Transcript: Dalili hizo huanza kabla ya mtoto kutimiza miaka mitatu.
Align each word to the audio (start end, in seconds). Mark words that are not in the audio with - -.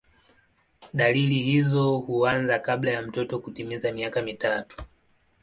Dalili 0.93 1.39
hizo 1.43 1.97
huanza 1.99 2.59
kabla 2.59 2.91
ya 2.91 3.01
mtoto 3.01 3.39
kutimiza 3.39 3.91
miaka 3.91 4.21
mitatu. 4.21 4.77